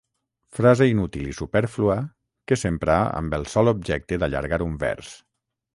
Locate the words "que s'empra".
2.51-2.99